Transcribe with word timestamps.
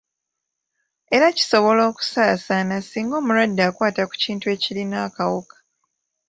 Era 1.15 1.27
kisobola 1.37 1.81
okusaasana 1.91 2.75
singa 2.89 3.15
omulwadde 3.19 3.61
akwata 3.69 4.03
ku 4.09 4.15
kintu 4.23 4.45
ekirina 4.55 4.97
akawuka. 5.07 5.55